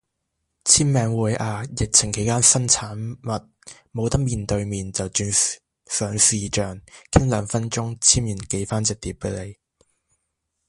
[0.63, 3.49] 簽名會啊，疫情期間新產物，
[3.93, 6.81] 冇得面對面就轉線上視象，
[7.11, 9.55] 傾兩分鐘簽完寄返隻碟俾你